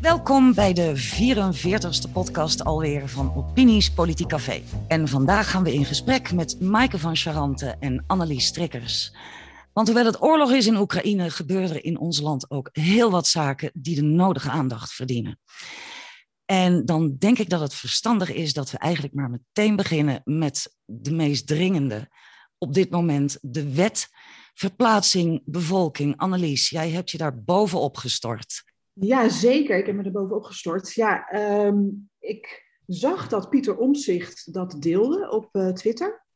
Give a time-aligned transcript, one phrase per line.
[0.00, 4.62] Welkom bij de 44ste podcast alweer van Opinies Politiek Café.
[4.88, 9.14] En vandaag gaan we in gesprek met Maaike van Charante en Annelies Strikkers.
[9.72, 13.26] Want hoewel het oorlog is in Oekraïne, gebeuren er in ons land ook heel wat
[13.26, 15.40] zaken die de nodige aandacht verdienen.
[16.44, 20.74] En dan denk ik dat het verstandig is dat we eigenlijk maar meteen beginnen met
[20.84, 22.08] de meest dringende
[22.58, 24.08] op dit moment, de wet
[24.54, 26.16] verplaatsing bevolking.
[26.16, 28.67] Annelies, jij hebt je daar bovenop gestort.
[29.00, 29.78] Ja, zeker.
[29.78, 30.92] Ik heb me er bovenop gestort.
[30.92, 31.78] Ja, ehm,
[32.18, 36.26] ik zag dat Pieter Omzicht dat deelde op uh, Twitter.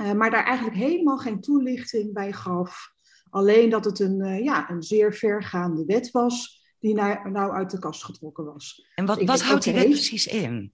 [0.00, 2.92] Uh, maar daar eigenlijk helemaal geen toelichting bij gaf.
[3.30, 7.70] Alleen dat het een, uh, ja, een zeer vergaande wet was die nou, nou uit
[7.70, 8.88] de kast getrokken was.
[8.94, 10.72] En wat, dus wat houdt die wet precies in?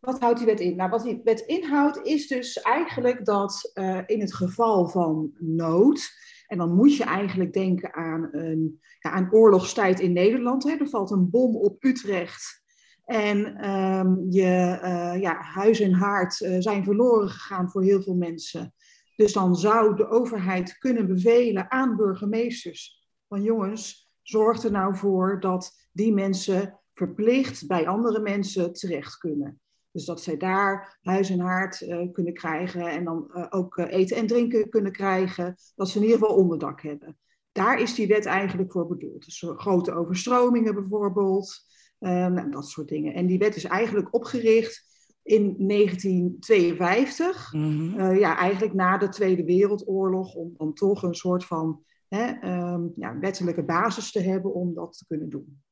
[0.00, 0.76] Wat houdt die wet in?
[0.76, 3.72] Nou, wat die wet inhoudt is dus eigenlijk dat
[4.06, 6.10] in het geval van nood
[6.46, 10.64] en dan moet je eigenlijk denken aan een, ja, een oorlogstijd in Nederland.
[10.64, 10.70] Hè.
[10.70, 12.62] Er valt een bom op Utrecht.
[13.04, 18.14] En um, je, uh, ja, huis en haard uh, zijn verloren gegaan voor heel veel
[18.14, 18.74] mensen.
[19.16, 25.40] Dus dan zou de overheid kunnen bevelen aan burgemeesters: van jongens, zorg er nou voor
[25.40, 29.60] dat die mensen verplicht bij andere mensen terecht kunnen.
[29.94, 33.92] Dus dat zij daar huis en haard uh, kunnen krijgen en dan uh, ook uh,
[33.92, 35.56] eten en drinken kunnen krijgen.
[35.74, 37.18] Dat ze in ieder geval onderdak hebben.
[37.52, 39.24] Daar is die wet eigenlijk voor bedoeld.
[39.24, 41.66] Dus grote overstromingen bijvoorbeeld,
[41.98, 43.14] nou, dat soort dingen.
[43.14, 44.84] En die wet is eigenlijk opgericht
[45.22, 47.52] in 1952.
[47.52, 48.14] Mm-hmm.
[48.14, 53.18] ja, eigenlijk na de Tweede Wereldoorlog, om dan toch een soort van hè, um, ja,
[53.18, 55.62] wettelijke basis te hebben om dat te kunnen doen.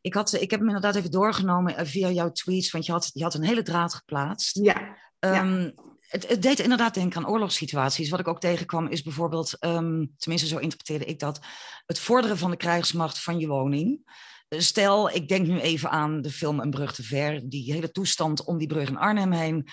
[0.00, 3.10] Ik, had, ik heb hem inderdaad even doorgenomen eh, via jouw tweets, want je had,
[3.12, 4.56] je had een hele draad geplaatst.
[4.56, 4.96] Ja.
[5.20, 8.10] Um, Het, het, deed inderdaad denken aan oorlogssituaties.
[8.10, 11.40] Wat ik ook tegenkwam is bijvoorbeeld, um, tenminste zo interpreteerde ik dat,
[11.86, 14.00] het vorderen van de krijgsmacht van je woning.
[14.48, 17.90] Eh, stel, ik denk nu even aan de film Een brug te ver, die hele
[17.90, 19.68] toestand om die brug in Arnhem heen.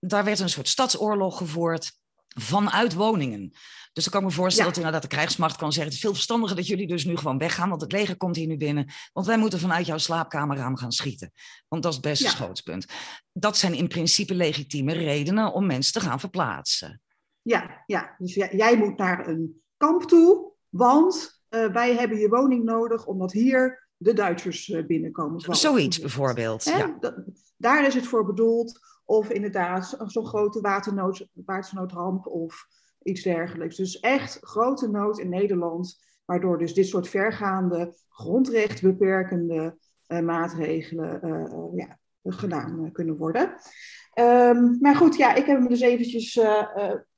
[0.00, 1.92] Daar werd een soort stadsoorlog gevoerd
[2.34, 3.52] vanuit woningen.
[3.92, 4.74] Dus dan kan ik me voorstellen ja.
[4.76, 7.38] dat inderdaad de krijgsmacht kan zeggen: het is veel verstandiger dat jullie dus nu gewoon
[7.38, 8.88] weggaan, want het leger komt hier nu binnen.
[9.12, 11.32] Want wij moeten vanuit jouw slaapkamerraam gaan schieten.
[11.68, 12.30] Want dat is het beste ja.
[12.30, 12.86] schootspunt.
[13.32, 17.00] Dat zijn in principe legitieme redenen om mensen te gaan verplaatsen.
[17.42, 18.14] Ja, ja.
[18.18, 23.32] dus jij moet naar een kamp toe, want uh, wij hebben je woning nodig, omdat
[23.32, 25.40] hier de Duitsers uh, binnenkomen.
[25.56, 26.64] Zoiets bijvoorbeeld.
[26.64, 26.98] Ja.
[27.56, 28.80] Daar is het voor bedoeld.
[29.04, 32.66] Of inderdaad zo'n grote waternood, watersnoodramp of
[33.02, 33.76] iets dergelijks.
[33.76, 41.68] Dus echt grote nood in Nederland, waardoor dus dit soort vergaande, grondrechtbeperkende uh, maatregelen uh,
[41.74, 43.54] ja, gedaan kunnen worden.
[44.18, 46.36] Um, maar goed, ja, ik heb me dus eventjes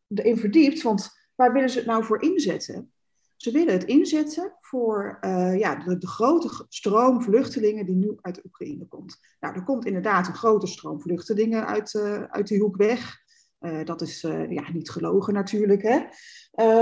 [0.09, 2.94] erin verdiept, want waar willen ze het nou voor inzetten?
[3.37, 8.87] Ze willen het inzetten voor uh, ja, de, grote stroom vluchtelingen die nu uit Oekraïne
[8.87, 9.19] komt.
[9.41, 13.23] Nou, er komt inderdaad een grote stroom vluchtelingen uit, uh, uit die hoek weg.
[13.61, 15.83] Uh, dat is ja, niet gelogen natuurlijk.
[15.83, 16.07] Hè?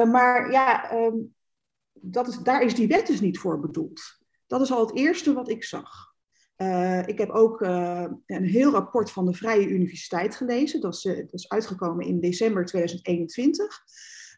[0.05, 1.35] maar ja, um,
[1.93, 4.01] dat is, daar is die wet dus niet voor bedoeld.
[4.47, 6.15] Dat is al het eerste wat ik zag.
[7.07, 10.81] ik heb ook een heel rapport van de Vrije Universiteit gelezen.
[10.81, 13.85] Dat is, dat is uitgekomen in december 2021.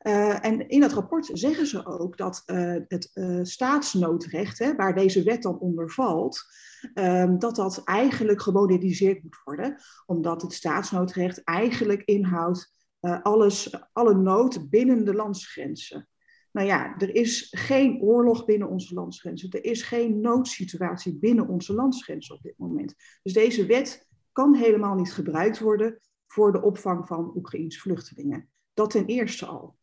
[0.06, 4.94] Uh, en in het rapport zeggen ze ook dat uh, het uh, staatsnoodrecht, hè, waar
[4.94, 6.40] deze wet dan onder valt,
[6.94, 9.76] um, dat dat eigenlijk gemoderniseerd moet worden,
[10.06, 12.72] omdat het staatsnoodrecht eigenlijk inhoudt
[13.22, 16.08] alles, alle nood binnen de landsgrenzen.
[16.52, 19.50] Nou ja, er is geen oorlog binnen onze landsgrenzen.
[19.50, 22.94] Er is geen noodsituatie binnen onze landsgrenzen op dit moment.
[23.22, 28.48] Dus deze wet kan helemaal niet gebruikt worden voor de opvang van Oekraïns vluchtelingen.
[28.74, 29.76] Dat ten eerste al.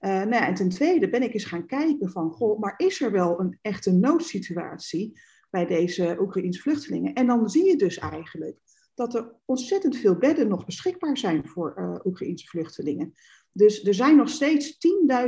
[0.00, 3.00] Uh, nou ja, en ten tweede ben ik eens gaan kijken van, goh, maar is
[3.00, 7.14] er wel een echte noodsituatie bij deze Oekraïense vluchtelingen?
[7.14, 8.58] En dan zie je dus eigenlijk
[8.94, 13.14] dat er ontzettend veel bedden nog beschikbaar zijn voor uh, Oekraïense vluchtelingen.
[13.52, 14.78] Dus er zijn nog steeds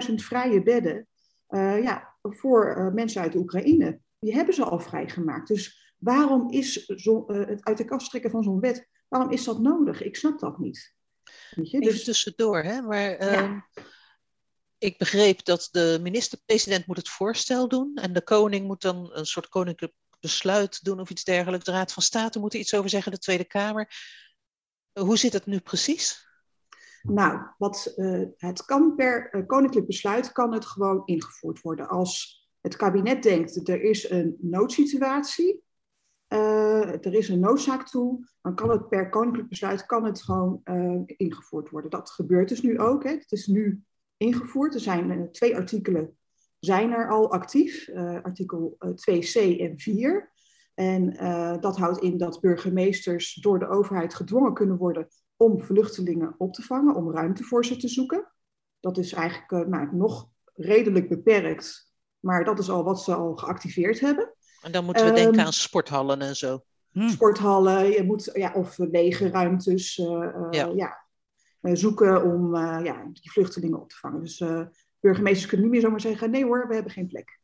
[0.08, 1.06] 10.000 vrije bedden
[1.48, 4.00] uh, ja, voor mensen uit de Oekraïne.
[4.18, 5.48] Die hebben ze al vrijgemaakt.
[5.48, 9.60] Dus waarom is zo, het uit de kast trekken van zo'n wet, waarom is dat
[9.60, 10.02] nodig?
[10.02, 10.94] Ik snap dat niet.
[11.54, 11.80] Weet je?
[11.80, 12.82] Dus, Even tussendoor, hè?
[12.82, 13.24] maar...
[13.32, 13.66] Ja.
[14.82, 19.26] Ik begreep dat de minister-president moet het voorstel doen en de koning moet dan een
[19.26, 21.64] soort koninklijk besluit doen of iets dergelijks.
[21.64, 23.94] De Raad van State moet er iets over zeggen, de Tweede Kamer.
[25.00, 26.28] Hoe zit het nu precies?
[27.02, 31.88] Nou, wat, uh, het kan per uh, koninklijk besluit kan het gewoon ingevoerd worden.
[31.88, 35.62] Als het kabinet denkt er is een noodsituatie,
[36.28, 40.60] uh, er is een noodzaak toe, dan kan het per koninklijk besluit kan het gewoon
[41.06, 41.90] ingevoerd worden.
[41.90, 43.04] Dat gebeurt dus nu ook.
[43.04, 43.10] Hè.
[43.10, 43.84] Het is nu
[44.22, 44.74] ingevoerd.
[44.74, 46.16] Er zijn uh, twee artikelen
[46.58, 50.30] zijn er al actief, uh, artikel 2c eh, en 4.
[50.74, 51.16] En
[51.60, 56.62] dat houdt in dat burgemeesters door de overheid gedwongen kunnen worden om vluchtelingen op te
[56.62, 58.32] vangen, om ruimte voor ze te zoeken.
[58.80, 64.00] Dat is eigenlijk nou, nog redelijk beperkt, maar dat is al wat ze al geactiveerd
[64.00, 64.34] hebben.
[64.62, 66.64] En dan moeten we denken ehm, aan sporthallen en zo.
[66.92, 67.08] Hm.
[67.08, 70.70] Sporthallen, je moet, ja, of lege ruimtes uh, ja.
[70.74, 71.01] ja
[71.62, 74.20] zoeken om ja, die vluchtelingen op te vangen.
[74.20, 74.44] Dus
[75.00, 77.40] burgemeesters kunnen niet meer zomaar zeggen: nee hoor, we hebben geen plek.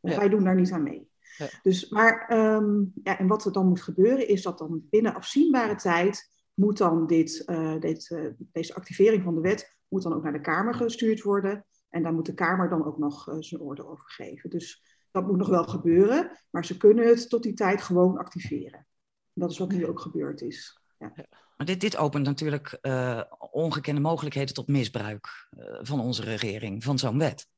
[0.00, 1.10] Wij doen daar niet aan mee.
[1.36, 1.48] Ja.
[1.62, 5.74] Dus, maar, ehm, ja, en wat er dan moet gebeuren, is dat dan binnen afzienbare
[5.74, 7.44] tijd moet dan dit,
[7.80, 8.16] dit
[8.52, 11.66] deze activering van de wet moet dan ook naar de Kamer gestuurd worden.
[11.88, 14.50] En daar moet de Kamer dan ook nog zijn orde over geven.
[14.50, 18.86] Dus dat moet nog wel gebeuren, maar ze kunnen het tot die tijd gewoon activeren.
[19.32, 20.80] Dat is wat nu ook gebeurd is.
[20.98, 21.12] Ja.
[21.56, 26.98] Maar dit, dit opent natuurlijk uh, ongekende mogelijkheden tot misbruik uh, van onze regering, van
[26.98, 27.48] zo'n wet.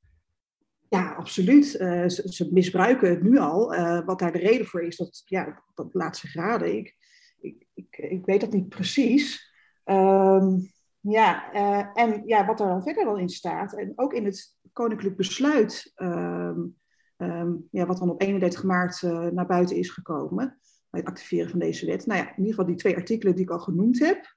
[0.88, 1.74] Ja, absoluut.
[1.74, 3.74] Uh, ze, ze, misbruiken het nu al.
[4.04, 6.76] wat daar de reden voor is, dat, ja, dat laat zich raden.
[6.76, 6.96] Ik,
[7.40, 9.52] ik, ik, ik weet dat niet precies.
[9.84, 11.52] Um, ja,
[11.94, 15.92] en ja, wat er dan verder dan in staat, en ook in het koninklijk besluit
[15.96, 16.78] um,
[17.18, 19.02] Ehm, ja, wat dan op 31 maart
[19.32, 20.58] naar buiten is gekomen
[20.90, 22.06] bij het activeren van deze wet.
[22.06, 24.36] Nou ja, in ieder geval die twee artikelen die ik al genoemd heb,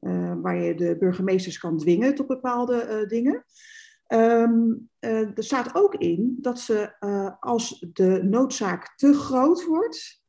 [0.00, 3.44] uh, waar je de burgemeesters kan dwingen tot bepaalde uh, dingen.
[4.12, 6.96] Um, er staat ook in dat ze,
[7.40, 10.22] als de noodzaak te groot wordt,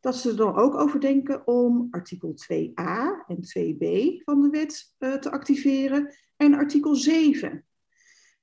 [0.00, 3.86] dat ze er dan ook over denken om artikel 2a en 2b
[4.24, 7.64] van de wet te activeren en artikel 7.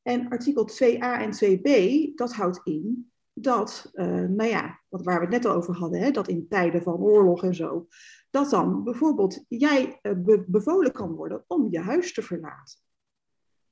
[0.01, 1.69] En artikel 2a en 2b,
[2.15, 5.99] dat houdt in dat, uh, nou ja, wat, waar we het net al over hadden,
[5.99, 7.87] hè, dat in tijden van oorlog en zo,
[8.29, 12.79] dat dan bijvoorbeeld jij uh, bevolen kan worden om je huis te verlaten.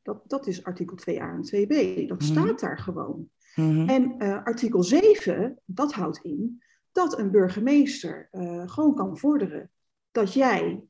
[0.01, 2.31] Dat, dat is artikel 2a en 2b, dat mhm.
[2.31, 3.29] staat daar gewoon.
[3.55, 3.89] Mhm.
[3.89, 8.29] En uh, artikel 7, dat houdt in dat een burgemeester
[8.65, 9.71] gewoon kan vorderen
[10.11, 10.83] dat jij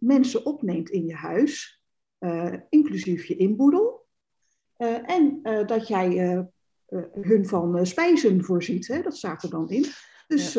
[0.00, 1.82] mensen opneemt in je huis,
[2.68, 4.02] inclusief je inboedel.
[4.82, 6.40] Eh, en eh, dat jij eh,
[7.20, 9.02] hun van spijzen voorziet, hè?
[9.02, 9.86] dat staat er dan in.
[10.26, 10.52] Dus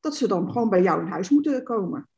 [0.00, 2.08] dat ze dan gewoon bij jou in huis moeten komen.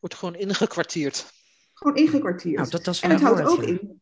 [0.00, 1.32] Wordt gewoon ingekwartierd.
[1.74, 2.56] Gewoon ingekwartierd.
[2.56, 4.00] Nou, dat, dat en het houdt ook in.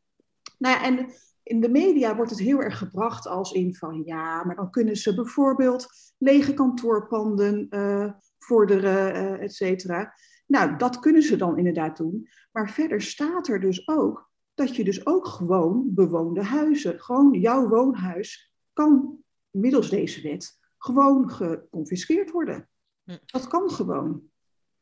[0.59, 1.13] Nou ja, en
[1.43, 4.97] in de media wordt het heel erg gebracht als in van ja, maar dan kunnen
[4.97, 5.87] ze bijvoorbeeld
[6.19, 10.15] lege kantoorpanden uh, vorderen, uh, et cetera.
[10.47, 12.29] Nou, dat kunnen ze dan inderdaad doen.
[12.53, 14.28] Maar verder staat er dus ook
[14.59, 19.19] dat je dus ook gewoon bewoonde huizen, gewoon jouw woonhuis, kan
[19.51, 22.69] middels deze wet gewoon geconfiskeerd worden.
[23.05, 23.17] Hm.
[23.27, 24.23] Dat kan gewoon.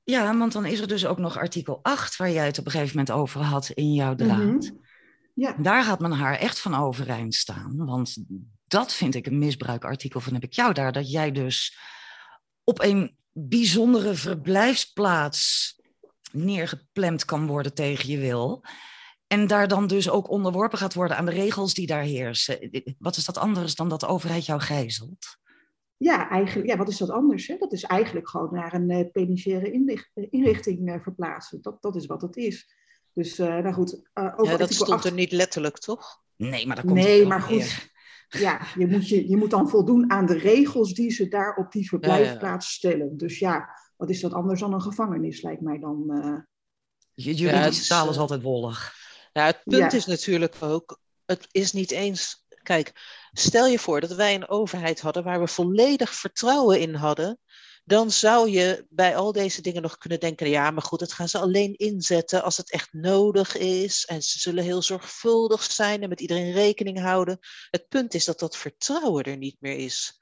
[0.03, 2.71] Ja, want dan is er dus ook nog artikel 8, waar jij het op een
[2.71, 4.25] gegeven moment over had in jouw mhm.
[4.25, 4.73] draad.
[5.35, 5.53] Ja.
[5.53, 7.77] Daar gaat men haar echt van overeind staan.
[7.77, 8.17] Want
[8.67, 10.93] dat vind ik een misbruikartikel van heb ik jou daar.
[10.93, 11.79] Dat jij dus
[12.65, 15.75] op een bijzondere verblijfsplaats
[16.33, 18.65] neergeplemd kan worden tegen je wil.
[19.27, 22.71] En daar dan dus ook onderworpen gaat worden aan de regels die daar heersen.
[22.99, 25.39] Wat is dat anders dan dat de overheid jou gijzelt?
[25.97, 27.47] Ja, eigenlijk, ja wat is dat anders?
[27.47, 27.57] Hè?
[27.59, 29.71] Dat is eigenlijk gewoon naar een uh, penitentiaire
[30.31, 31.63] inrichting uh, verplaatsen.
[31.63, 32.75] Dat, dat is wat het is.
[33.13, 34.11] Dus, uh, nou goed.
[34.15, 36.23] over ja, dat stond er niet letterlijk, toch?
[36.37, 37.75] Nee, maar dat komt Nee, maar goed.
[38.29, 41.73] Ja, je moet, je, je moet dan voldoen aan de regels die ze daar op
[41.73, 43.17] die verblijfplaats stellen.
[43.17, 46.47] Dus ja, wat is dat anders dan een gevangenis, lijkt mij dan.
[47.15, 48.95] Juridische taal is altijd wollig.
[49.37, 52.45] Nou, het punt is natuurlijk ook, het is niet eens.
[52.63, 52.93] Kijk,
[53.33, 57.39] stel je voor dat wij een overheid hadden waar we volledig vertrouwen in hadden.
[57.85, 61.29] Dan zou je bij al deze dingen nog kunnen denken: ja, maar goed, dat gaan
[61.29, 64.05] ze alleen inzetten als het echt nodig is.
[64.05, 67.39] En ze zullen heel zorgvuldig zijn en met iedereen rekening houden.
[67.71, 70.21] Het punt is dat dat vertrouwen er niet meer is.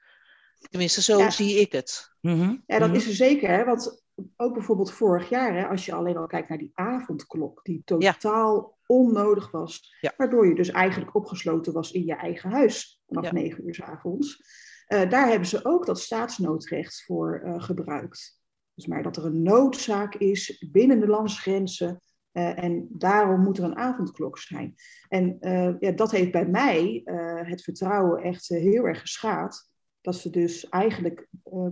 [0.69, 2.09] Tenminste, zo zie ik het.
[2.21, 2.55] Mhm.
[2.65, 2.97] Ja, dat mhm.
[2.97, 3.49] is er zeker.
[3.49, 3.63] Hè?
[3.63, 4.03] Want
[4.35, 8.74] ook bijvoorbeeld vorig jaar, hè, als je alleen al kijkt naar die avondklok, die totaal
[8.87, 9.95] onnodig was.
[10.17, 14.43] Waardoor je dus eigenlijk opgesloten was in je eigen huis vanaf negen uur s avonds.
[14.87, 18.41] Uh, daar hebben ze ook dat staatsnoodrecht voor uh, gebruikt.
[18.73, 22.01] Dus maar dat er een noodzaak is binnen de landsgrenzen.
[22.33, 24.75] Uh, en daarom moet er een avondklok zijn.
[25.07, 25.37] En
[25.79, 27.01] ja, dat heeft bij mij
[27.45, 29.69] het vertrouwen echt heel erg geschaad.
[30.01, 31.27] Dat ze dus eigenlijk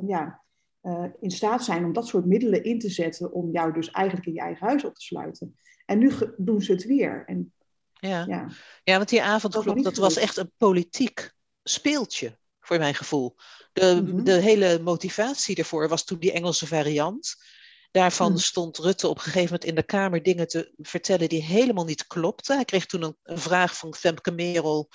[0.05, 0.43] ja,
[1.20, 4.34] in staat zijn om dat soort middelen in te zetten om jou dus eigenlijk in
[4.34, 5.55] je eigen huis op te sluiten.
[5.85, 7.23] En nu doen ze het weer.
[7.25, 7.53] En,
[7.93, 8.25] ja.
[8.27, 8.47] Ja.
[8.83, 13.35] ja, want die avondklok, dat, was echt een politiek speeltje, voor mijn gevoel.
[13.73, 14.23] De, mhm.
[14.23, 17.35] de hele motivatie ervoor was toen die Engelse variant.
[17.91, 18.41] Daarvan mhm.
[18.41, 22.07] stond Rutte op een gegeven moment in de Kamer dingen te vertellen die helemaal niet
[22.07, 22.55] klopten.
[22.55, 24.89] Hij kreeg toen een, vraag van Femke Merel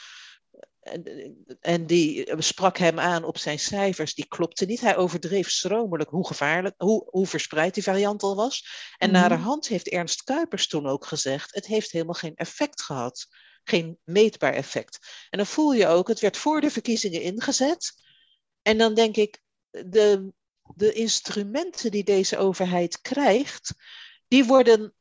[1.61, 4.81] en die sprak hem aan op zijn cijfers, die klopte niet.
[4.81, 8.67] Hij overdreef stromelijk hoe gevaarlijk, hoe, hoe verspreid die variant al was.
[8.99, 9.41] En mm -hmm.
[9.41, 13.27] hand heeft Ernst Kuipers toen ook gezegd, het heeft helemaal geen effect gehad.
[13.65, 14.99] Geen meetbaar effect.
[15.31, 17.93] En dan voel je ook, het werd voor de verkiezingen ingezet.
[18.63, 20.33] En dan denk ik, de,
[20.75, 23.75] de instrumenten die deze overheid krijgt,
[24.29, 24.95] die worden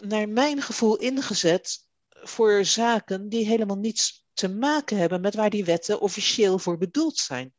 [0.00, 5.64] naar mijn gevoel ingezet voor zaken die helemaal niets te maken hebben met waar die
[5.64, 7.52] wetten officieel voor bedoeld zijn.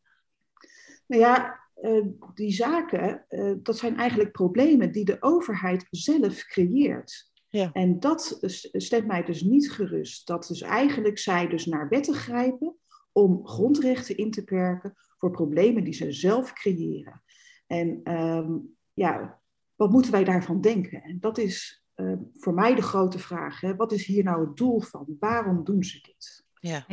[1.07, 7.31] Nou ja, uh, die zaken, uh, dat zijn eigenlijk problemen die de overheid zelf creëert.
[7.47, 7.69] Ja.
[7.73, 8.37] En dat
[8.71, 10.27] stemt mij dus niet gerust.
[10.27, 12.75] Dat dus eigenlijk zij dus naar wetten grijpen
[13.11, 17.23] om grondrechten in te perken voor problemen die ze zelf creëren.
[17.67, 19.41] En um, ja,
[19.75, 21.03] wat moeten wij daarvan denken?
[21.03, 23.61] En dat is uh, voor mij de grote vraag.
[23.61, 23.75] Hè?
[23.75, 25.15] Wat is hier nou het doel van?
[25.19, 26.42] Waarom doen ze dit?
[26.63, 26.85] Ja.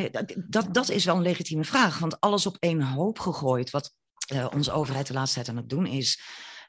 [0.49, 3.95] Dat, dat is wel een legitieme vraag, want alles op één hoop gegooid, wat
[4.33, 6.21] uh, onze overheid de laatste tijd aan het doen is.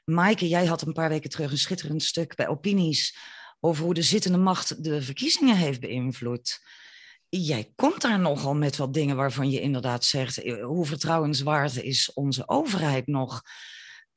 [0.04, 3.16] Maaike, jij had een paar weken terug een schitterend stuk bij Opinies
[3.60, 6.60] over hoe de zittende macht de verkiezingen heeft beïnvloed.
[7.28, 12.12] Jij komt daar nogal met wat dingen waarvan je inderdaad zegt, eh, hoe vertrouwenswaardig is
[12.12, 13.42] onze overheid nog?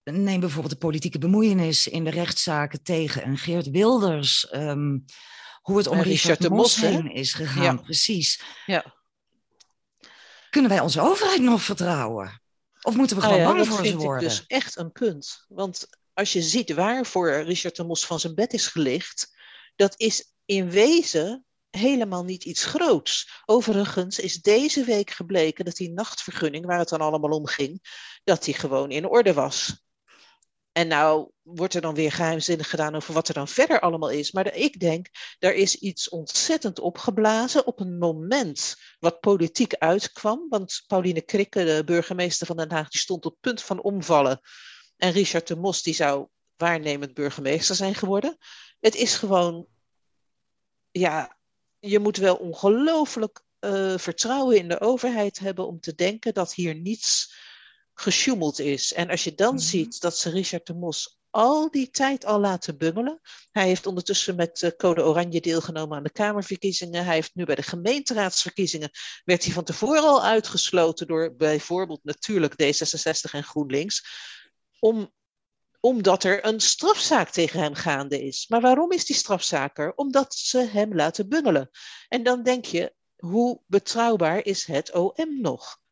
[0.03, 4.53] Neem bijvoorbeeld de politieke bemoeienis in de rechtszaken tegen een Geert Wilders.
[4.53, 5.05] Um,
[5.65, 7.75] hoe het om Richard, Richard de Mos heen is gegaan, ja.
[7.75, 8.41] precies.
[8.65, 8.93] Ja.
[10.49, 12.41] Kunnen wij onze overheid nog vertrouwen?
[12.81, 14.23] Of moeten we gewoon ah, ja, bang voor ze worden?
[14.23, 15.45] Dat is dus echt een punt.
[15.47, 19.35] Want als je ziet waarvoor Richard de Mos van zijn bed is gelicht,
[19.75, 23.41] dat is in wezen helemaal niet iets groots.
[23.45, 27.79] Overigens is deze week gebleken dat die nachtvergunning, waar het dan allemaal om ging,
[28.23, 29.84] dat die gewoon in orde was.
[30.75, 34.31] En nou wordt er dan weer geheimzinnig gedaan over wat er dan verder allemaal is.
[34.31, 35.07] Maar ik denk,
[35.39, 40.45] daar is iets ontzettend opgeblazen op een moment wat politiek uitkwam.
[40.49, 44.39] Want Pauline Krikke, de burgemeester van Den Haag, die stond op punt van omvallen.
[44.97, 48.37] En Richard de Mos, die zou waarnemend burgemeester zijn geworden.
[48.79, 49.67] Het is gewoon,
[50.91, 51.37] ja,
[51.79, 56.75] je moet wel ongelooflijk uh, vertrouwen in de overheid hebben om te denken dat hier
[56.75, 57.33] niets
[57.95, 58.93] gesjoemeld is.
[58.93, 59.67] En als je dan mm -hmm.
[59.67, 63.19] ziet dat ze Richard de Mos al die tijd al laten bungelen.
[63.51, 67.05] Hij heeft ondertussen met uh, Code Oranje deelgenomen aan de Kamerverkiezingen.
[67.05, 68.89] Hij heeft nu bij de gemeenteraadsverkiezingen,
[69.23, 74.05] werd hij van tevoren al uitgesloten door bijvoorbeeld natuurlijk D66 en GroenLinks.
[74.79, 75.13] Om,
[75.79, 78.47] omdat er een strafzaak tegen hem gaande is.
[78.47, 79.93] Maar waarom is die strafzaak er?
[79.95, 81.69] Omdat ze hem laten bungelen.
[82.07, 85.83] En dan denk je, hoe betrouwbaar is het OM nog?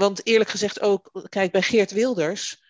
[0.00, 2.62] Want eerlijk gezegd ook, kijk, bij Geert Wilders,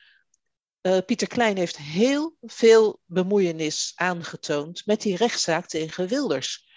[0.82, 6.68] uh, Pieter Klein heeft heel veel bemoeienis aangetoond met die rechtszaak tegen Wilders.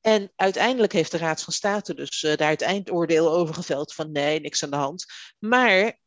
[0.00, 4.12] En uiteindelijk heeft de Raad van State dus uh, daar het eindoordeel over geveld van
[4.12, 5.06] nee, niks aan de hand.
[5.38, 5.98] Maar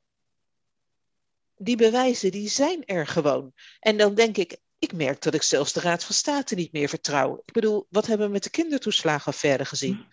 [1.56, 3.54] die bewijzen, die zijn er gewoon.
[3.80, 6.90] En dan denk ik, ik merk dat ik zelfs de Raad van State niet meer
[6.90, 7.42] vertrouw.
[7.46, 9.96] Ik bedoel, wat hebben we met de kindertoeslagenaffaire gezien?
[9.96, 10.04] Hm.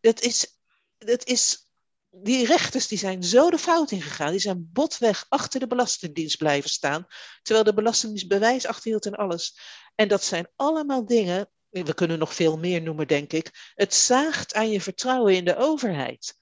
[0.00, 0.58] Dat is,
[0.98, 1.67] dat is
[2.10, 4.30] die rechters die zijn zo de fout ingegaan.
[4.30, 7.06] Die zijn botweg achter de Belastingdienst blijven staan.
[7.42, 9.58] Terwijl de Belastingdienst bewijs achterhield en alles.
[9.94, 11.50] En dat zijn allemaal dingen.
[11.68, 13.72] We kunnen nog veel meer noemen, denk ik.
[13.74, 16.34] Het zaagt aan je vertrouwen in de overheid.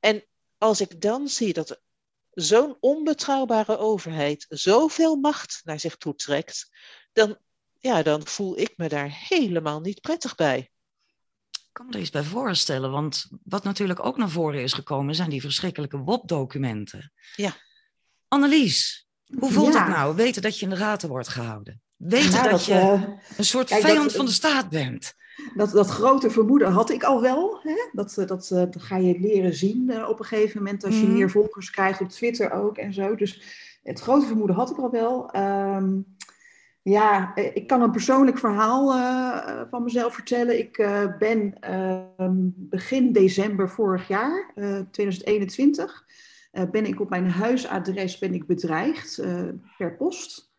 [0.00, 0.26] En
[0.58, 1.80] als ik dan zie dat
[2.30, 6.68] zo'n onbetrouwbare overheid zoveel macht naar zich toe trekt,
[7.12, 7.38] dan,
[7.78, 10.70] ja, dan voel ik me daar helemaal niet prettig bij
[11.78, 15.30] kan me er iets bij voorstellen, want wat natuurlijk ook naar voren is gekomen zijn
[15.30, 17.12] die verschrikkelijke WOP-documenten.
[17.36, 17.52] Ja.
[18.28, 19.08] Annelies,
[19.38, 19.84] hoe voelt ja.
[19.84, 20.16] het nou?
[20.16, 21.82] Weten dat je in de gaten wordt gehouden?
[21.96, 23.02] Weten nou, dat, dat, je uh,
[23.36, 25.14] een soort kijk, vijand dat, van de staat bent?
[25.54, 27.60] Dat, dat grote vermoeden had ik al wel.
[27.62, 27.88] Hè?
[27.92, 31.12] Dat, dat, dat, dat ga je leren zien op een gegeven moment als je mm.
[31.12, 33.14] meer volgers krijgt op Twitter ook en zo.
[33.14, 33.42] Dus
[33.82, 35.36] het grote vermoeden had ik al wel.
[35.36, 36.16] Um,
[36.82, 40.58] ja, eh, ik kan een persoonlijk verhaal uh, van mezelf vertellen.
[40.58, 42.00] Ik uh, ben uh,
[42.54, 44.52] begin december vorig jaar,
[44.90, 46.06] 2021,
[46.70, 49.22] ben ik op mijn huisadres ben ik bedreigd
[49.78, 50.52] per post.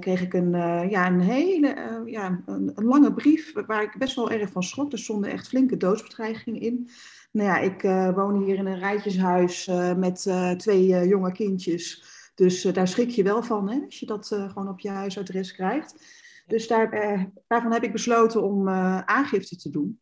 [0.00, 0.50] kreeg ik een,
[0.90, 4.92] ja, een hele ja, een, een, lange brief waar ik best wel erg van schrok.
[4.92, 6.88] Er stonden echt flinke doodsbedreigingen in.
[7.30, 7.82] Nou ja, ik
[8.14, 12.11] woon hier in een rijtjeshuis met twee jonge kindjes.
[12.34, 14.88] Dus uh, daar schrik je wel van, hè, als je dat uh, gewoon op je
[14.88, 16.04] huisadres krijgt.
[16.46, 20.00] Dus daar, uh, daarvan heb ik besloten om aangifte te doen.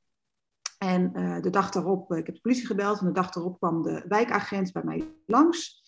[0.78, 4.04] En de dag daarop, ik heb de politie gebeld en de dag daarop kwam de
[4.08, 5.82] wijkagent bij mij langs.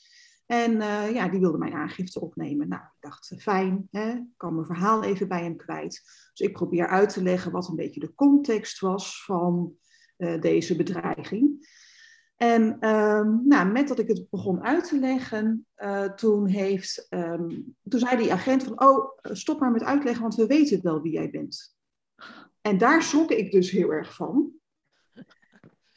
[0.47, 0.73] En
[1.13, 2.69] ja, die wilde mijn aangifte opnemen.
[2.69, 6.03] Nou, ik dacht, fijn, hè, ik kan mijn verhaal even bij hem kwijt.
[6.33, 9.75] Dus ik probeer uit te leggen wat een beetje de context was van
[10.41, 11.69] deze bedreiging.
[12.37, 15.67] En ehm, nou, met dat ik het begon uit te leggen,
[16.17, 17.49] toen, heeft, ehm,
[17.89, 21.13] toen zei die agent van, oh, stop maar met uitleggen, want we weten wel wie
[21.13, 21.77] jij bent.
[22.61, 24.51] En daar schrok ik dus heel erg van.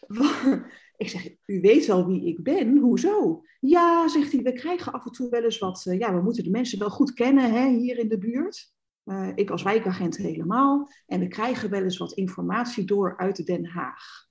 [0.97, 3.43] Ik zeg, u weet wel wie ik ben, hoezo?
[3.59, 6.49] Ja, zegt hij, we krijgen af en toe wel eens wat, ja, we moeten de
[6.49, 8.73] mensen wel goed kennen hè, hier in de buurt.
[9.05, 10.89] Uh, ik als wijkagent helemaal.
[11.05, 14.27] En we krijgen wel eens wat informatie door uit Den Haag.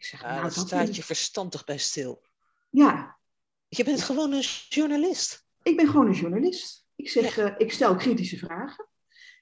[0.00, 2.22] Ik zeg, nou, dat staat je verstandig bij stil.
[2.70, 3.18] Ja.
[3.68, 5.46] Je bent gewoon een journalist.
[5.62, 6.86] Ik ben gewoon een journalist.
[6.96, 8.88] Ik zeg, uh, ik stel kritische vragen.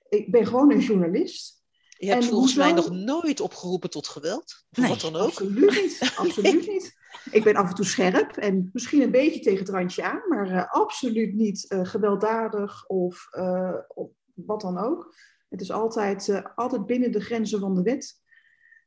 [0.08, 1.62] Ik ben gewoon een journalist.
[1.98, 4.64] Je hebt volgens mij nog nooit opgeroepen tot geweld.
[4.70, 5.28] Nee, wat dan ook.
[5.28, 6.12] Absoluut niet.
[6.16, 6.96] Absoluut niet.
[7.30, 10.50] Ik ben af en toe scherp en misschien een beetje tegen het randje aan, maar
[10.50, 15.14] uh, absoluut niet uh, gewelddadig of, uh, of, wat dan ook.
[15.48, 18.20] Het is altijd, altijd binnen de grenzen van de wet.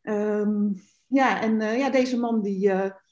[0.01, 2.71] Um, ja, en ja, deze man die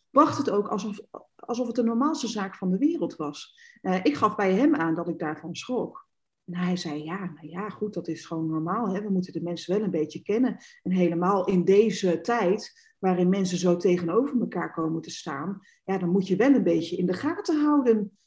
[0.09, 0.99] bracht het ook alsof,
[1.35, 3.59] alsof het de normaalste zaak van de wereld was.
[4.03, 6.07] ik gaf bij hem aan dat ik daarvan schrok.
[6.45, 8.93] En hij zei, ja, nou ja, goed, dat is gewoon normaal.
[8.93, 9.01] Hè?
[9.01, 10.57] We moeten de mensen wel een beetje kennen.
[10.83, 16.09] En helemaal in deze tijd, waarin mensen zo tegenover elkaar komen te staan, ja, dan
[16.09, 18.17] moet je wel een beetje in de gaten houden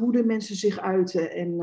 [0.00, 1.58] hoe de mensen zich uiten en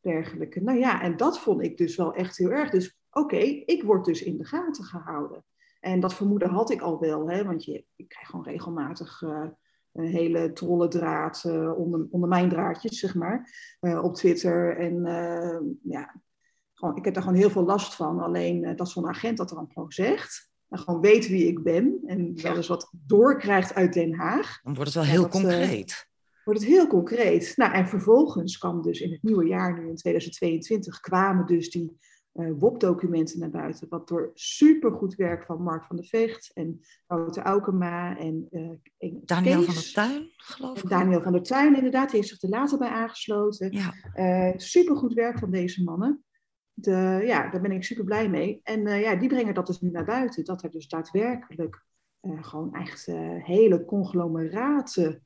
[0.00, 0.60] dergelijke.
[0.60, 2.70] Nou ja, en dat vond ik dus wel echt heel erg.
[2.70, 5.44] Dus oké, ik word dus in de gaten gehouden.
[5.80, 9.44] En dat vermoeden had ik al wel, hè, want je, ik krijg gewoon regelmatig uh,
[9.92, 14.76] een hele trollendraad uh, onder, onder mijn draadjes, zeg maar, uh, op Twitter.
[14.76, 15.02] En
[15.82, 16.22] ja,
[16.74, 18.20] gewoon, ik heb daar gewoon heel veel last van.
[18.20, 20.50] Alleen dat zo'n agent dat dan gewoon zegt.
[20.68, 22.02] En gewoon weet wie ik ben.
[22.06, 24.60] En wel eens wat doorkrijgt uit Den Haag.
[24.62, 26.08] Dan wordt het wel heel dat, concreet.
[26.44, 27.52] wordt het heel concreet.
[27.56, 31.98] Nou, en vervolgens kwam dus in het nieuwe jaar, nu in 2022, kwamen dus die
[32.58, 33.88] WOP-documenten naar buiten.
[33.88, 38.70] Wat door supergoed werk van Mark van der Vecht en Wouter Aukema en uh,
[39.24, 40.88] Daniel van der Tuin, geloof ik.
[40.88, 43.72] Daniel van der Tuin, inderdaad, die heeft zich er later bij aangesloten.
[43.72, 43.94] Ja.
[44.14, 46.24] Uh, supergoed werk van deze mannen.
[46.72, 48.60] De, ja, daar ben ik super blij mee.
[48.62, 50.44] En ja, die brengen dat dus nu naar buiten.
[50.44, 51.84] Dat er dus daadwerkelijk
[52.20, 53.06] gewoon echt
[53.42, 55.22] hele conglomeraten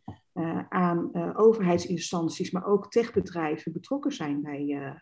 [0.69, 4.95] aan overheidsinstanties, maar ook techbedrijven betrokken zijn bij,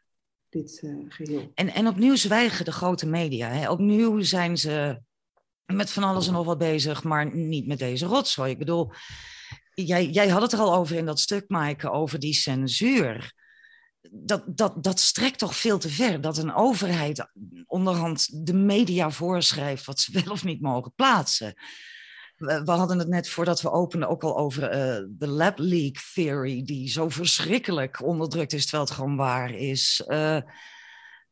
[0.48, 1.50] dit uh, geheel.
[1.54, 3.48] En, en opnieuw zwijgen de grote media.
[3.48, 3.70] Hè?
[3.70, 5.00] Opnieuw zijn ze
[5.66, 8.50] met van alles en nog wat bezig, maar niet met deze rotzooi.
[8.50, 8.92] Ik bedoel,
[9.74, 13.32] jij, jij had het er al over in dat stuk, Maaike, over die censuur.
[14.10, 16.20] Dat, dat, dat strekt toch veel te ver.
[16.20, 17.26] Dat een overheid
[17.66, 21.54] onderhand de media voorschrijft wat ze wel of niet mogen plaatsen.
[22.38, 26.62] We, hadden het net voordat we openden ook al over uh, de lab leak theory,
[26.62, 30.04] die zo verschrikkelijk onderdrukt is, terwijl het gewoon waar is.
[30.06, 30.40] Uh,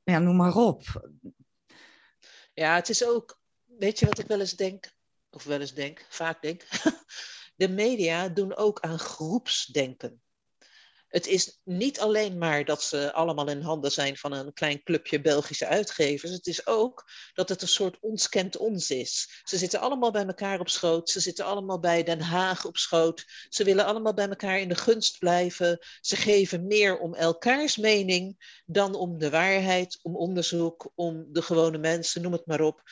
[0.02, 1.10] ja, noem maar op.
[2.54, 4.90] Ja, het is ook, weet je wat ik wel eens denk,
[5.30, 6.62] of wel eens denk, vaak denk.
[7.56, 10.22] De media doen ook aan groepsdenken
[11.08, 15.20] het is niet alleen maar dat ze allemaal in handen zijn van een klein clubje
[15.20, 16.32] Belgische uitgevers.
[16.32, 19.40] Het is ook dat het een soort ons kent ons is.
[19.44, 21.10] Ze zitten allemaal bij elkaar op schoot.
[21.10, 23.24] Ze zitten allemaal bij Den Haag op schoot.
[23.48, 25.78] Ze willen allemaal bij elkaar in de gunst blijven.
[26.00, 31.78] Ze geven meer om elkaars mening dan om de waarheid, om onderzoek, om de gewone
[31.78, 32.82] mensen, noem het maar op.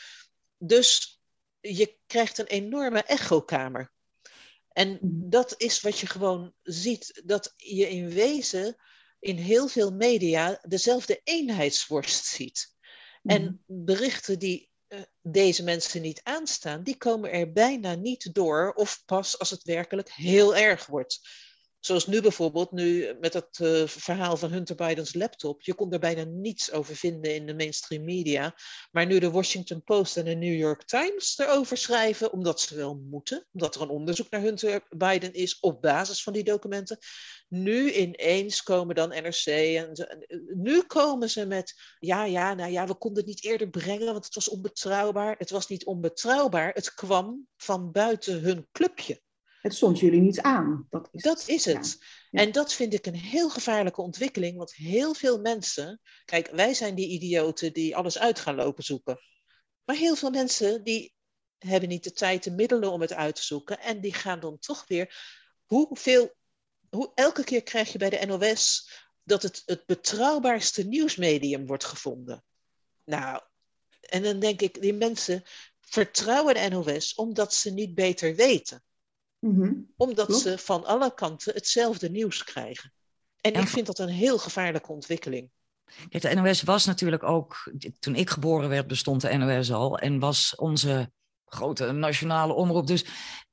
[0.58, 1.20] Dus
[1.60, 3.93] je krijgt een enorme echokamer.
[4.74, 5.28] En mhm.
[5.28, 8.76] dat is wat je gewoon ziet, dat je in wezen
[9.20, 12.74] in heel veel media dezelfde eenheidsworst ziet.
[13.22, 13.84] En mhm.
[13.84, 19.38] berichten die uh, deze mensen niet aanstaan, die komen er bijna niet door, of pas
[19.38, 21.20] als het werkelijk heel erg wordt.
[21.84, 25.62] Zoals nu bijvoorbeeld, nu met dat uh, verhaal van Hunter Bidens laptop.
[25.62, 28.54] Je kon er bijna niets over vinden in de mainstream media.
[28.90, 32.94] Maar nu de Washington Post en de New York Times erover schrijven, omdat ze wel
[32.94, 36.98] moeten, omdat er een onderzoek naar Hunter Biden is op basis van die documenten.
[37.48, 39.92] Nu ineens komen dan NRC en
[40.54, 44.24] nu komen ze met, ja, ja, nou ja, we konden het niet eerder brengen, want
[44.24, 45.34] het was onbetrouwbaar.
[45.38, 49.22] Het was niet onbetrouwbaar, het kwam van buiten hun clubje
[49.64, 50.86] het stond jullie niet aan.
[50.90, 51.48] Dat is dat het.
[51.48, 51.98] Is het.
[52.30, 56.94] En dat vind ik een heel gevaarlijke ontwikkeling, want heel veel mensen, kijk, wij zijn
[56.94, 59.18] die idioten die alles uit gaan lopen zoeken.
[59.84, 61.14] Maar heel veel mensen die
[61.58, 64.58] hebben niet de tijd, de middelen om het uit te zoeken en die gaan dan
[64.58, 65.14] toch weer,
[65.64, 66.34] hoeveel,
[66.90, 68.90] hoe, elke keer krijg je bij de NOS
[69.22, 72.44] dat het het betrouwbaarste nieuwsmedium wordt gevonden.
[73.04, 73.40] Nou,
[74.00, 75.42] en dan denk ik, die mensen
[75.80, 78.82] vertrouwen de NOS omdat ze niet beter weten.
[79.44, 79.72] Mhm.
[79.96, 82.92] Omdat ze van alle kanten hetzelfde nieuws krijgen.
[83.40, 85.50] En ik vind dat een heel gevaarlijke ontwikkeling.
[86.08, 89.98] Kijk, de NOS was natuurlijk ook, toen ik geboren werd, bestond de NOS al.
[89.98, 91.10] En was onze
[91.46, 92.86] grote nationale omroep.
[92.86, 93.04] Dus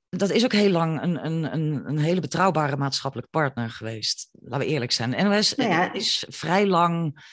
[0.09, 4.29] dat is ook heel lang een, een, een, een hele betrouwbare maatschappelijk partner geweest.
[4.31, 5.09] Laten we eerlijk zijn.
[5.09, 7.23] NOS nou ja, is vrij lang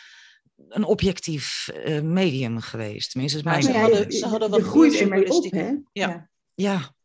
[0.68, 3.10] een objectief uh, medium geweest.
[3.10, 3.62] Tenminste, is mijn...
[3.62, 5.74] Ze, hadden, ze hadden wat groeit ermee op, hè?
[5.92, 6.28] Ja.
[6.54, 6.96] ja.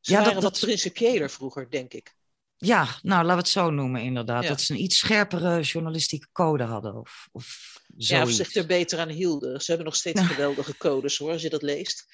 [0.00, 2.16] Ze ja, dat, dat principiëler vroeger, denk ik.
[2.56, 4.46] Ja, nou, laten we het zo noemen, inderdaad.
[4.46, 6.94] Dat ze een iets scherpere journalistieke code hadden.
[6.94, 9.60] Of, of ja, of zich er beter aan hielden.
[9.60, 12.06] Ze hebben nog steeds geweldige codes, hoor, als je dat leest.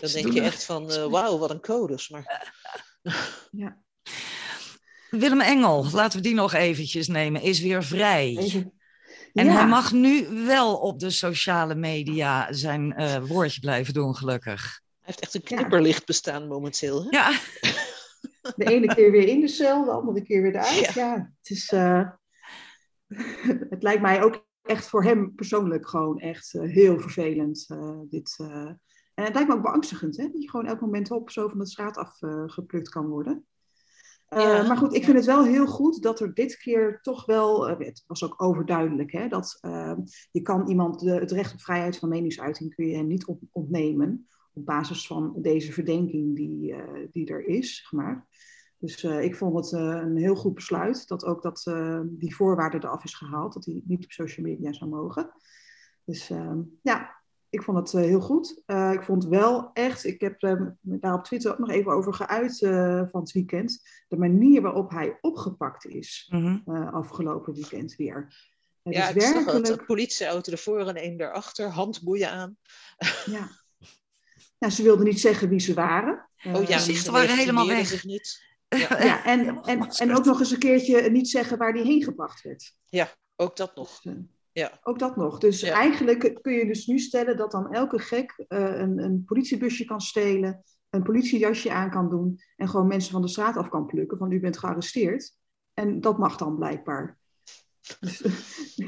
[0.00, 2.08] Dan denk je echt van, uh, wauw, wat een codes.
[2.08, 2.52] Maar...
[3.50, 3.78] ja.
[5.10, 8.52] Willem Engel, laten we die nog eventjes nemen, is weer vrij.
[9.32, 14.80] En hij mag nu wel op de sociale media zijn uh, woordje blijven doen, gelukkig.
[15.08, 17.02] Heeft echt een knipperlicht bestaan momenteel.
[17.02, 17.08] Hè?
[17.10, 17.38] Ja.
[18.56, 20.94] De ene keer weer in de cel, de andere keer weer eruit.
[20.94, 22.10] Ja, het, is, uh,
[23.70, 27.64] het lijkt mij ook echt voor hem persoonlijk gewoon echt uh, heel vervelend.
[27.68, 28.36] Uh, dit,
[29.14, 30.30] en het lijkt me ook beangstigend, hè?
[30.30, 33.46] dat je gewoon elk moment op zo van de straat afgeplukt kan worden.
[34.28, 37.68] Ja, maar goed, ik vind het wel heel goed dat er dit keer toch wel,
[37.68, 39.58] het was ook overduidelijk, hè, dat
[40.30, 44.66] je kan iemand de, het recht op vrijheid van meningsuiting kun je niet ontnemen op
[44.66, 46.74] basis van deze verdenking die,
[47.12, 48.26] die er is gemaakt.
[48.78, 52.34] Dus uh, ik vond het uh, een heel goed besluit dat ook dat, uh, die
[52.34, 55.30] voorwaarde eraf is gehaald, dat hij niet op social media zou mogen.
[56.04, 57.16] Dus ehm, ja,
[57.50, 58.62] ik vond het heel goed.
[58.92, 60.40] ik vond wel echt, ik heb
[60.80, 62.58] daar op Twitter ook nog even over geuit
[63.10, 68.34] van het weekend, de manier waarop hij opgepakt is mm afgelopen weekend weer.
[68.82, 69.48] Het ja, is ik werkelijk...
[69.48, 69.68] zag het.
[69.68, 72.56] Een politieauto ervoor en één daarachter, handboeien aan.
[73.26, 73.48] Ja.
[74.58, 76.28] Nou, ze wilden niet zeggen wie ze waren.
[76.44, 77.86] Oh ja, ze waren helemaal weg.
[77.86, 78.46] Zich niet.
[78.88, 82.42] Ja, en, en, en ook nog eens een keertje niet zeggen waar die heen gebracht
[82.42, 82.74] werd.
[82.84, 84.00] Ja, ook dat nog.
[84.00, 84.20] Dus, eh,
[84.52, 84.78] ja.
[84.82, 85.38] Ook dat nog.
[85.38, 89.84] Dus eigenlijk kun je dus nu stellen dat dan elke gek uh, een, een politiebusje
[89.84, 93.86] kan stelen, een politiejasje aan kan doen en gewoon mensen van de straat af kan
[93.86, 95.34] plukken van u bent gearresteerd.
[95.74, 97.18] En dat mag dan blijkbaar.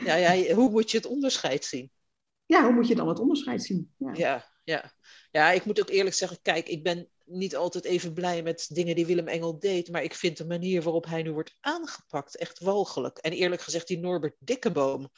[0.04, 1.90] ja, ja, hoe moet je het onderscheid zien?
[2.50, 3.92] Ja, hoe moet je dan het onderscheid zien?
[3.98, 4.92] Ja, ja, ja.
[5.30, 8.94] ja ik moet ook eerlijk zeggen, kijk, ik ben niet altijd even blij met dingen
[8.94, 9.90] die Willem Engel deed.
[9.90, 13.18] Maar ik vind de manier waarop hij nu wordt aangepakt echt walgelijk.
[13.18, 15.10] En eerlijk gezegd, die Norbert Dikkeboom.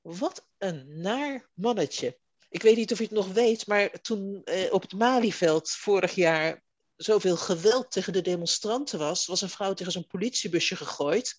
[0.00, 2.18] Wat een naar mannetje.
[2.48, 6.14] Ik weet niet of je het nog weet, maar toen eh, op het Malieveld vorig
[6.14, 6.62] jaar
[6.96, 11.38] zoveel geweld tegen de demonstranten was, was een vrouw tegen zo'n politiebusje gegooid.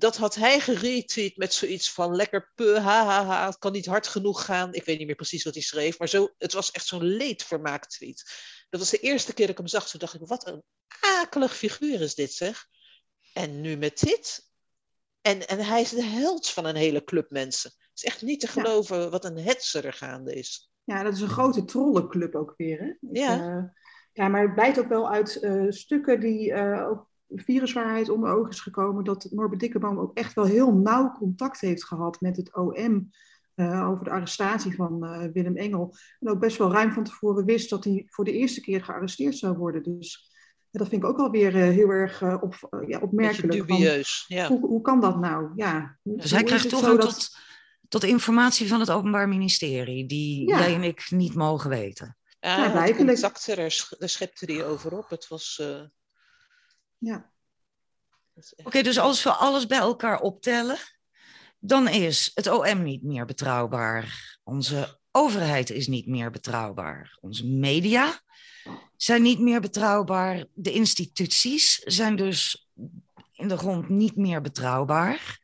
[0.00, 3.86] Dat had hij geretweet met zoiets van lekker puh, ha, ha, ha, het kan niet
[3.86, 4.74] hard genoeg gaan.
[4.74, 7.86] Ik weet niet meer precies wat hij schreef, maar zo, het was echt zo'n leedvermaak
[7.86, 8.24] tweet.
[8.70, 9.88] Dat was de eerste keer dat ik hem zag.
[9.88, 10.62] Toen dacht ik, wat een
[11.20, 12.66] akelig figuur is dit zeg.
[13.32, 14.48] En nu met dit.
[15.20, 17.70] En, en hij is de held van een hele club mensen.
[17.70, 20.70] Het is echt niet te geloven wat een hetzer er gaande is.
[20.84, 22.78] Ja, dat is een grote trollenclub ook weer.
[22.78, 23.20] Hè?
[23.20, 23.38] Ja.
[23.38, 23.64] Uh,
[24.12, 28.50] ja, maar het blijkt ook wel uit uh, stukken die uh, ook viruswaarheid onder ogen
[28.50, 32.56] is gekomen, dat Norbert Dikkeboom ook echt wel heel nauw contact heeft gehad met het
[32.56, 33.10] OM
[33.54, 35.94] uh, over de arrestatie van uh, Willem Engel.
[36.20, 39.36] En ook best wel ruim van tevoren wist dat hij voor de eerste keer gearresteerd
[39.36, 39.82] zou worden.
[39.82, 40.30] Dus
[40.70, 43.52] ja, dat vind ik ook alweer uh, heel erg op, ja, opmerkelijk.
[43.52, 44.48] Dubieus, ja.
[44.48, 45.50] Hoe, hoe, kan dat nou?
[45.56, 47.14] Ja, dus hij krijgt toegang dat...
[47.14, 47.36] tot,
[47.88, 52.16] tot informatie van het Openbaar Ministerie, die jij en ik niet mogen weten.
[52.40, 55.08] Ja, ja contacten, daar, daar schepte hij over op.
[55.08, 55.62] Het was...
[57.00, 57.30] Ja.
[58.64, 60.78] Oké, dus als we alles bij elkaar optellen,
[61.58, 64.38] dan is het OM niet meer betrouwbaar.
[64.44, 67.18] Onze overheid is niet meer betrouwbaar.
[67.20, 68.20] Onze media
[68.96, 70.44] zijn niet meer betrouwbaar.
[70.54, 72.68] De instituties zijn dus
[73.32, 75.38] in de grond niet meer betrouwbaar.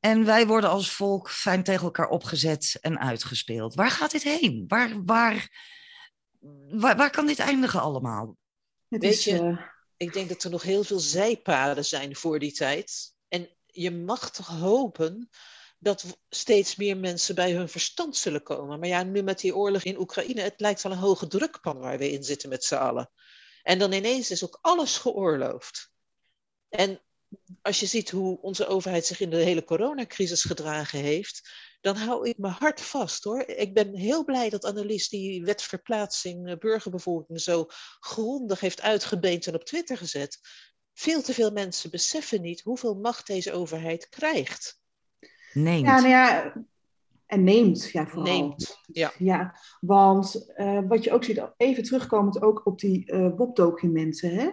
[0.00, 3.74] En wij worden als volk fijn tegen elkaar opgezet en uitgespeeld.
[3.74, 4.64] Waar gaat dit heen?
[4.68, 5.48] Waar, waar,
[6.68, 8.36] waar, waar kan dit eindigen allemaal?
[8.88, 9.60] Het Weet je, uh...
[10.00, 13.14] ik denk dat er nog heel veel zijpaden zijn voor die tijd
[13.72, 15.30] je mag toch hopen
[15.78, 18.78] dat steeds meer mensen bij hun verstand zullen komen.
[18.78, 21.98] Maar ja, nu met die oorlog in Oekraïne, het lijkt wel een hoge drukpan waar
[21.98, 23.10] we in zitten met z'n allen.
[23.62, 25.92] En dan ineens is ook alles geoorloofd.
[26.68, 27.02] En
[27.62, 32.28] als je ziet hoe onze overheid zich in de hele coronacrisis gedragen heeft, dan hou
[32.28, 33.40] ik mijn hart vast hoor.
[33.46, 37.66] Ik ben heel blij dat Annelies die wet verplaatsing eh, burgerbevolking zo
[38.00, 40.38] grondig heeft uitgebeend en op Twitter gezet.
[40.94, 44.80] Veel te veel mensen beseffen niet hoeveel macht deze overheid krijgt.
[45.52, 45.86] Neemt.
[45.86, 46.54] Ja, nou ja,
[47.30, 48.24] en neemt, ja, vooral.
[48.24, 49.12] Neemt, ja.
[49.18, 54.34] ja want uh, wat je ook ziet, even terugkomend ook op die uh, eh, WOP-documenten,
[54.34, 54.50] hè.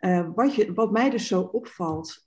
[0.00, 2.24] Uh, wat, je, wat mij dus zo opvalt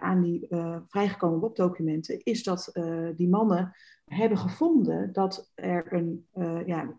[0.00, 0.46] aan die
[0.86, 2.72] vrijgekomen WOP-documenten, is dat
[3.16, 6.26] die mannen hebben gevonden dat er een
[6.66, 6.98] ja,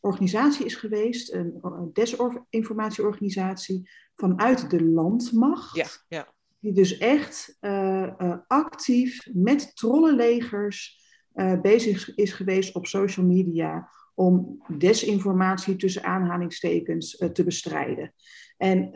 [0.00, 5.76] organisatie is geweest, een desinformatieorganisatie vanuit de landmacht.
[5.76, 6.34] Ja, ja.
[6.58, 7.58] Die dus echt
[8.46, 11.04] actief met trollenlegers
[11.62, 18.14] bezig is geweest op social media om desinformatie tussen aanhalingstekens te bestrijden.
[18.56, 18.92] En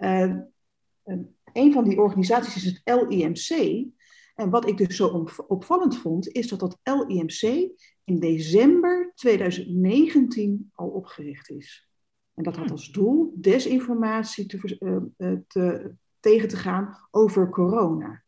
[1.52, 3.86] een van die organisaties is het LIMC.
[4.34, 7.70] En wat ik dus zo opvallend vond, is dat dat LIMC
[8.04, 11.88] in december 2019 al opgericht is.
[12.34, 12.72] En dat had hmm.
[12.72, 14.76] als doel desinformatie te,
[15.16, 18.22] uh, te, tegen te gaan over corona.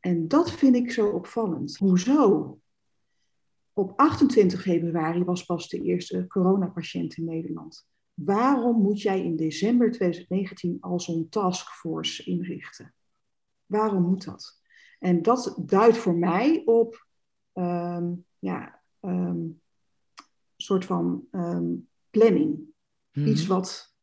[0.00, 1.76] En dat vind ik zo opvallend.
[1.76, 2.58] Hoezo?
[3.72, 7.86] Op 28 februari was pas de eerste coronapatiënt in Nederland.
[8.14, 12.94] Waarom moet jij in december 2019 al zo'n taskforce inrichten?
[13.66, 14.62] Waarom moet dat?
[14.98, 17.06] En dat duidt voor mij op
[17.54, 19.60] um, ja, um,
[20.56, 22.58] soort van um, planning.
[23.12, 23.26] Mhm.
[23.26, 23.94] Iets wat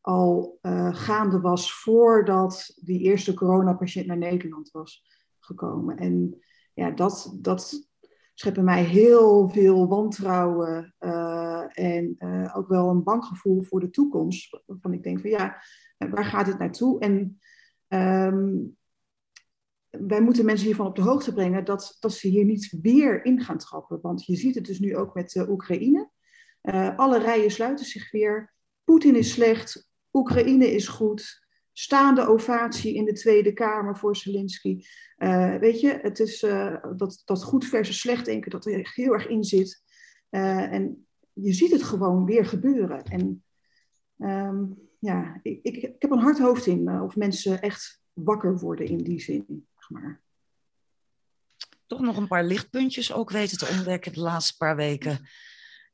[0.00, 5.04] al uh, gaande was voordat die eerste coronapatiënt naar Nederland was
[5.38, 5.96] gekomen.
[5.96, 6.40] En
[6.74, 7.88] ja, dat, dat
[8.38, 13.90] schept mij heel veel wantrouwen uh, en uh, ook wel een bang gevoel voor de
[13.90, 14.62] toekomst.
[14.66, 15.62] Waarvan ik denk van ja,
[15.98, 17.00] waar gaat het naartoe?
[17.00, 17.40] En
[17.88, 18.76] um,
[19.90, 23.40] wij moeten mensen hiervan op de hoogte brengen dat, dat ze hier niet weer in
[23.40, 23.98] gaan trappen.
[24.02, 26.10] Want je ziet het dus nu ook met uh, Oekraïne.
[26.96, 28.54] Alle rijen sluiten zich weer.
[28.84, 31.45] Poetin is slecht, Oekraïne is goed.
[31.78, 34.84] Staande ovatie in de Tweede Kamer voor Zelensky.
[35.18, 36.40] Uh, weet je, het is
[36.96, 39.82] dat, dat goed versus slecht denken dat er heel erg in zit.
[40.30, 43.02] en je ziet het gewoon weer gebeuren.
[43.04, 43.44] En
[44.18, 48.86] um, ja, ik, ik, ik, heb een hard hoofd in of mensen echt wakker worden
[48.86, 50.20] in die zin maar.
[51.86, 55.28] Toch nog een paar lichtpuntjes ook weten te ontdekken de laatste paar weken.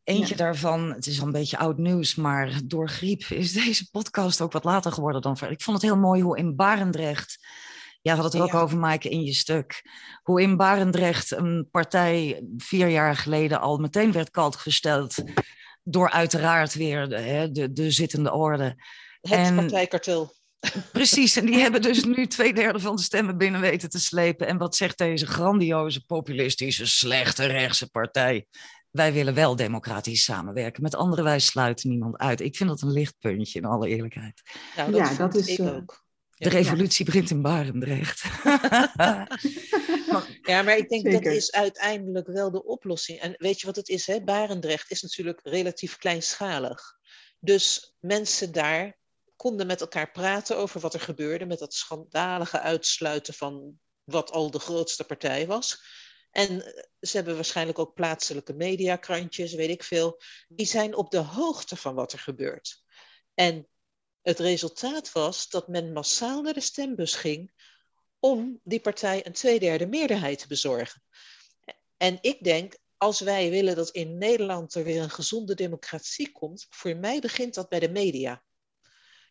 [0.04, 4.40] Eentje daarvan, het is al een beetje oud nieuws, maar door griep is deze podcast
[4.40, 7.38] ook wat later geworden dan Ik vond het heel mooi hoe in Barendrecht,
[8.00, 9.82] jij had het er ook over, Maaike, in je stuk,
[10.22, 15.14] hoe in Barendrecht een partij vier jaar geleden al meteen werd kalt gesteld
[15.82, 18.76] door uiteraard weer de, de, de zittende orde.
[19.20, 20.34] Het en, partijkartel.
[20.92, 24.46] Precies, en die hebben dus nu twee derde van de stemmen binnen weten te slepen.
[24.46, 28.46] En wat zegt deze grandioze, populistische, slechte rechtse partij?
[28.92, 30.82] Wij willen wel democratisch samenwerken.
[30.82, 32.40] Met anderen, wij sluiten niemand uit.
[32.40, 34.42] Ik vind dat een lichtpuntje, in alle eerlijkheid.
[34.76, 36.04] Nou, dat ja, dat is ik uh, ook.
[36.42, 38.22] De revolutie begint in Barendrecht.
[40.42, 43.18] ja, maar ik denk dat is uiteindelijk wel de oplossing.
[43.18, 44.06] En weet je wat het is?
[44.06, 44.22] Hè?
[44.22, 46.96] Barendrecht is natuurlijk relatief kleinschalig.
[47.40, 48.98] Dus mensen daar
[49.36, 54.50] konden met elkaar praten over wat er gebeurde met dat schandalige uitsluiten van wat al
[54.50, 55.82] de grootste partij was.
[56.32, 60.20] En eh, ze hebben waarschijnlijk ook plaatselijke mediakrantjes, weet ik veel.
[60.48, 62.82] Die zijn op de hoogte van wat er gebeurt.
[63.34, 63.68] En
[64.22, 67.52] het resultaat was dat men massaal naar de stembus ging
[68.18, 71.02] om die partij een tweederde meerderheid te bezorgen.
[71.96, 76.66] En ik denk, als wij willen dat in Nederland er weer een gezonde democratie komt,
[76.70, 78.42] voor mij begint dat bij de media.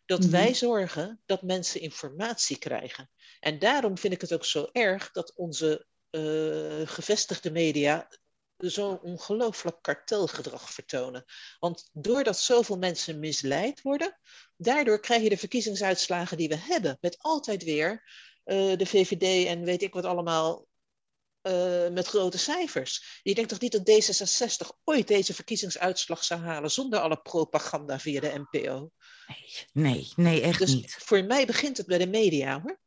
[0.04, 0.30] Dat mhm.
[0.30, 3.10] wij zorgen dat mensen informatie krijgen.
[3.40, 8.08] En daarom vind ik het ook zo erg dat onze uh, gevestigde media
[8.56, 11.24] zo'n ongelooflijk kartelgedrag vertonen.
[11.58, 14.18] Want doordat zoveel mensen misleid worden,
[14.56, 16.98] daardoor krijg je de verkiezingsuitslagen die we hebben.
[17.00, 17.90] Met altijd weer
[18.44, 20.66] uh, de VVD en weet ik wat allemaal
[21.42, 23.20] uh, met grote cijfers.
[23.22, 28.20] Je denkt toch niet dat D66 ooit deze verkiezingsuitslag zou halen zonder alle propaganda via
[28.20, 28.90] de NPO?
[29.72, 30.96] Nee, nee, echt dus niet.
[30.98, 32.80] Voor mij begint het bij de media hoor.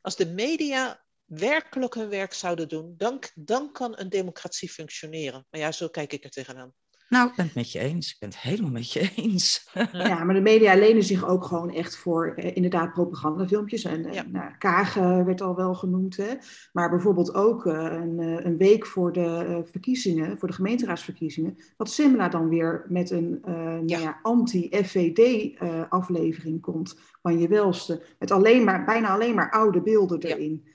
[0.00, 5.46] Als de media werkelijk hun werk zouden doen, dan, dan kan een democratie functioneren.
[5.50, 6.74] Maar ja, zo kijk ik er tegenaan.
[7.10, 8.10] Nou, ik ben het met je eens.
[8.10, 9.68] Ik ben het helemaal met je eens.
[9.92, 13.84] Ja, maar de media lenen zich ook gewoon echt voor eh, inderdaad propagandafilmpjes.
[13.84, 14.24] En eh, ja.
[14.28, 16.16] nou, Kagen werd al wel genoemd.
[16.16, 16.34] Hè?
[16.72, 22.28] Maar bijvoorbeeld ook uh, een, een, week voor de verkiezingen, voor de gemeenteraadsverkiezingen, dat Simla
[22.28, 24.18] dan weer met een nou ja.
[24.22, 28.02] anti-FVD-aflevering komt van je welste.
[28.18, 30.68] Met alleen maar, bijna alleen maar oude beelden erin.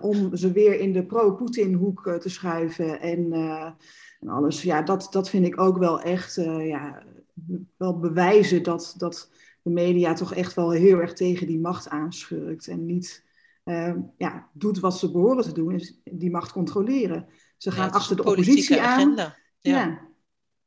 [0.00, 3.00] Om ze weer in de pro-Poetin-hoek te schuiven.
[3.00, 3.32] En
[4.20, 4.62] en alles.
[4.62, 7.02] Ja, dat, dat vind ik ook wel echt uh, ja,
[7.76, 9.30] wel bewijzen dat, dat
[9.62, 12.68] de media toch echt wel heel erg tegen die macht aanschurkt.
[12.68, 13.24] En niet
[13.64, 17.26] uh, ja, doet wat ze behoren te doen, is die macht controleren.
[17.56, 19.14] Ze gaan achter de oppositie aan.
[19.16, 19.34] Ja.
[19.60, 20.06] ja.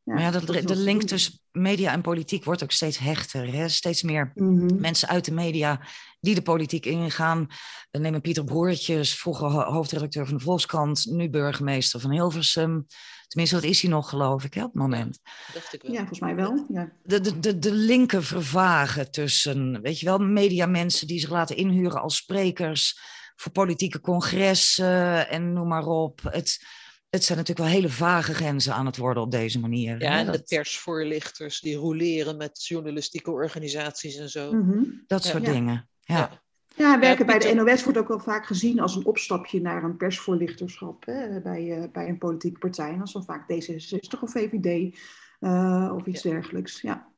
[0.03, 3.53] Ja, maar ja, de, de link tussen media en politiek wordt ook steeds hechter.
[3.53, 3.69] Hè?
[3.69, 4.79] Steeds meer Mhm.
[4.81, 5.79] mensen uit de media
[6.19, 7.47] die de politiek ingaan.
[7.91, 12.85] We nemen Pieter Broertjes, vroeger ho- hoofdredacteur van de Volkskrant, nu burgemeester van Hilversum.
[13.27, 15.19] Tenminste, dat is hij nog, geloof ik, hè, op het moment.
[15.53, 15.91] Dacht ik wel.
[15.91, 16.65] Ja, volgens mij wel.
[16.69, 16.91] Ja.
[17.03, 22.01] De, de, de, de linken vervagen tussen, weet je wel, mediamensen die zich laten inhuren
[22.01, 22.99] als sprekers
[23.35, 26.19] voor politieke congressen en noem maar op.
[26.29, 26.65] Het,
[27.11, 30.01] het zijn natuurlijk wel hele vage grenzen aan het worden op deze manier.
[30.01, 34.53] Ja, en de persvoorlichters die roleren met journalistieke organisaties en zo.
[34.53, 34.83] Mhm.
[35.07, 35.51] dat soort Ja.
[35.51, 35.87] dingen.
[36.01, 36.15] Ja.
[36.17, 36.41] Ja.
[36.75, 39.97] Ja, werken bij de NOS wordt ook wel vaak gezien als een opstapje naar een
[39.97, 42.89] persvoorlichterschap hè, bij, eh, bij een politieke partij.
[42.89, 44.97] En dat is dan vaak D66 of VVD
[45.39, 46.81] eh, of iets dergelijks.
[46.81, 47.10] Ja.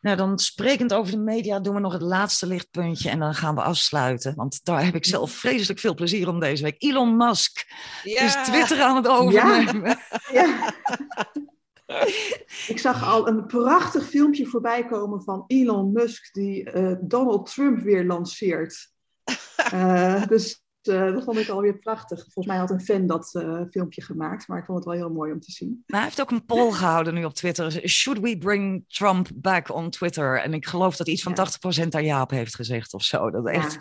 [0.00, 3.54] Nou, dan sprekend over de media doen we nog het laatste lichtpuntje en dan gaan
[3.54, 4.34] we afsluiten.
[4.34, 6.82] Want daar heb ik zelf vreselijk veel plezier om deze week.
[6.82, 7.66] Elon Musk
[8.04, 9.98] Ja, is Twitter aan het overnemen.
[10.32, 10.74] ja.
[12.66, 17.80] Ik zag al een prachtig filmpje voorbij komen van Elon Musk die eh, Donald Trump
[17.80, 18.88] weer lanceert.
[19.70, 22.18] Eh, dus eh, dat vond ik alweer prachtig.
[22.22, 25.10] Volgens mij had een fan dat eh, filmpje gemaakt, maar ik vond het wel heel
[25.10, 25.68] mooi om te zien.
[25.68, 27.88] Nou, hij heeft ook een poll gehouden nu op Twitter.
[27.88, 30.40] Should we bring Trump back on Twitter?
[30.40, 31.46] En ik geloof dat iets van Ja.
[31.84, 33.30] 80% daar ja op heeft gezegd of zo.
[33.30, 33.78] Dat is echt Ja.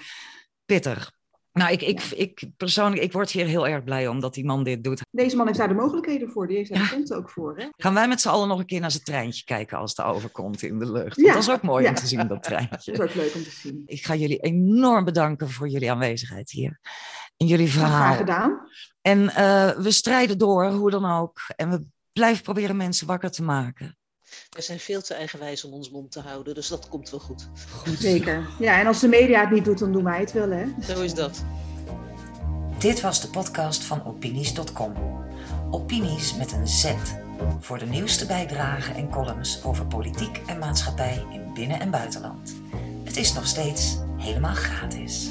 [0.66, 1.12] pittig.
[1.52, 2.18] Nou, ik, ik, Ja.
[2.18, 5.02] ik persoonlijk, ik word hier heel erg blij om dat die man dit doet.
[5.12, 7.06] Deze man heeft daar de mogelijkheden voor, die heeft daar Ja.
[7.06, 7.58] de ook voor.
[7.58, 7.68] Hè?
[7.78, 10.62] Gaan wij met z'n allen nog een keer naar zijn treintje kijken als het overkomt
[10.62, 11.16] in de lucht?
[11.20, 12.92] Ja, dat is ook mooi om te zien, dat treintje.
[12.92, 13.84] Dat is ook leuk om te zien.
[13.86, 16.80] Ik ga jullie enorm bedanken voor jullie aanwezigheid hier.
[17.38, 18.16] En jullie Graag verhaal.
[18.16, 18.68] gedaan.
[19.02, 21.40] En eh, we strijden door, hoe dan ook.
[21.56, 21.84] En we
[22.14, 23.98] blijven proberen mensen wakker te maken.
[24.50, 27.48] We zijn veel te eigenwijs om ons mond te houden, dus dat komt wel goed.
[28.00, 28.48] Zeker.
[28.60, 30.66] Ja, en als de media het niet doet, dan doen wij het wel, hè?
[30.94, 31.44] Zo is dat.
[32.78, 34.94] Dit was de podcast van Opinies.com.
[35.72, 36.94] Opinies met een Z.
[37.60, 42.54] Voor de nieuwste bijdragen en columns over politiek en maatschappij in binnen- en buitenland.
[43.04, 45.30] Het is nog steeds helemaal gratis.